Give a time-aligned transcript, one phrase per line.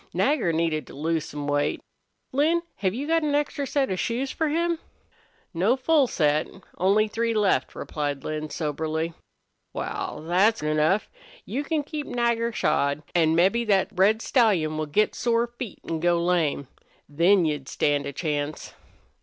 [0.15, 1.79] "Nagger needed to lose some weight.
[2.31, 4.79] Lin, have you got an extra set of shoes for him?"
[5.53, 6.47] "No full set.
[6.79, 9.13] Only three left," replied Lin, soberly.
[9.73, 11.07] "Wal, thet's enough.
[11.45, 13.03] You can keep Nagger shod.
[13.13, 16.67] An' mebbe thet red stallion will get sore feet an' go lame.
[17.07, 18.73] Then you'd stand a chance."